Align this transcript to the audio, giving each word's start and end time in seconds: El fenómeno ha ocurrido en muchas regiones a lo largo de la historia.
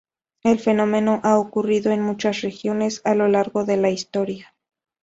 El 0.41 0.57
fenómeno 0.59 1.21
ha 1.23 1.37
ocurrido 1.37 1.91
en 1.91 2.01
muchas 2.01 2.41
regiones 2.41 3.01
a 3.03 3.13
lo 3.13 3.27
largo 3.27 3.65
de 3.65 3.77
la 3.77 3.91
historia. 3.91 4.51